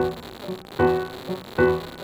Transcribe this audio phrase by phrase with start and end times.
[0.00, 1.99] Música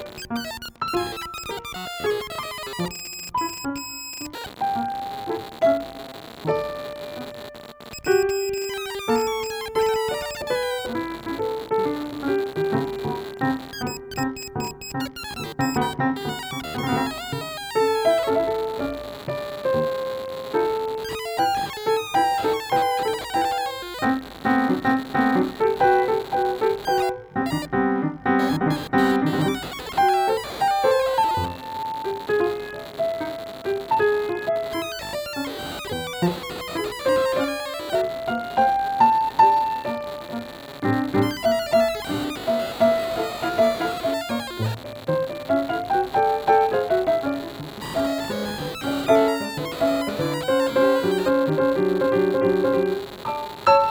[52.77, 52.88] Thank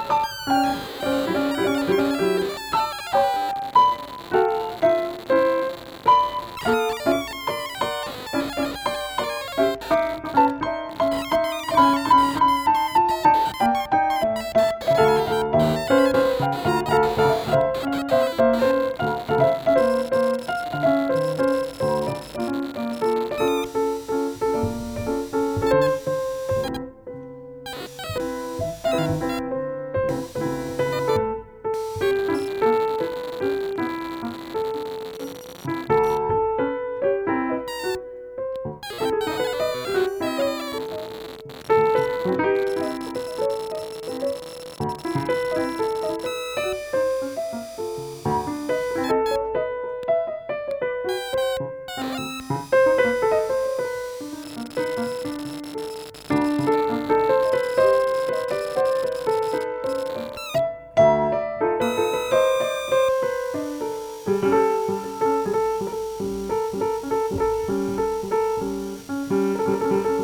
[0.09, 0.14] you.
[30.33, 30.55] you
[69.75, 70.15] you